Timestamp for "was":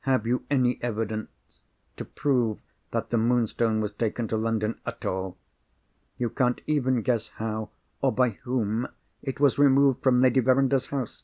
3.80-3.92, 9.38-9.56